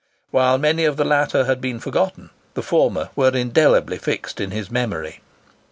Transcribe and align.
Whilst 0.31 0.59
many 0.59 0.85
of 0.85 0.97
the 0.97 1.05
latter 1.05 1.45
had 1.45 1.61
been 1.61 1.79
forgotten, 1.79 2.31
the 2.55 2.63
former 2.63 3.09
were 3.15 3.37
indelibly 3.37 3.99
fixed 3.99 4.41
in 4.41 4.49
his 4.49 4.71
memory. 4.71 5.21